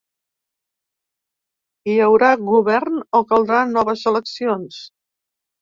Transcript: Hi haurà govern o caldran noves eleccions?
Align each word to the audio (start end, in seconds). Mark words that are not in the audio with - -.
Hi 1.91 1.99
haurà 2.05 2.31
govern 2.47 2.97
o 3.21 3.23
caldran 3.35 3.79
noves 3.79 4.07
eleccions? 4.15 4.85